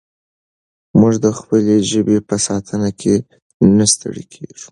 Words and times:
موږ 0.99 1.13
د 1.23 1.27
خپلې 1.37 1.75
ژبې 1.91 2.17
په 2.27 2.35
ساتنه 2.47 2.89
کې 2.99 3.15
نه 3.77 3.85
ستړي 3.93 4.25
کېږو. 4.33 4.59